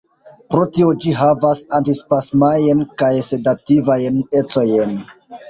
[0.51, 4.99] Pro tio ĝi havas antispasmajn kaj sedativajn ecojn.